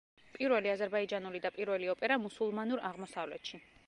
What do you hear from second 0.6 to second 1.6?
აზერბაიჯანული და